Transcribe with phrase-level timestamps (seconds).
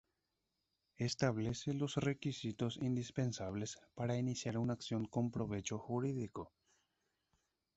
[0.97, 6.51] Establece los requisitos indispensables para iniciar una acción con provecho jurídico.